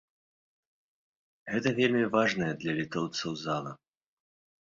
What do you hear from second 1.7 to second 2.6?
вельмі важная